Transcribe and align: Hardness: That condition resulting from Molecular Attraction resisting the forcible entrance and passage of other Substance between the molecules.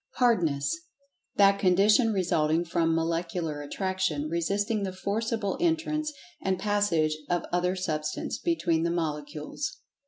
Hardness: 0.15 0.75
That 1.35 1.59
condition 1.59 2.11
resulting 2.11 2.65
from 2.65 2.95
Molecular 2.95 3.61
Attraction 3.61 4.29
resisting 4.29 4.81
the 4.81 4.91
forcible 4.91 5.59
entrance 5.61 6.11
and 6.41 6.57
passage 6.57 7.15
of 7.29 7.43
other 7.53 7.75
Substance 7.75 8.39
between 8.39 8.81
the 8.81 8.89
molecules. 8.89 9.77